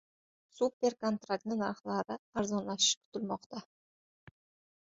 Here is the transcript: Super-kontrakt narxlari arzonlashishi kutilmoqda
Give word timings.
Super-kontrakt 0.59 1.45
narxlari 1.51 2.17
arzonlashishi 2.43 2.99
kutilmoqda 3.03 3.63